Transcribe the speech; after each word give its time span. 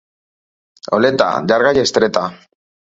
Oleta, 1.01 1.29
llarga 1.53 1.77
i 1.79 1.87
estreta. 1.87 2.27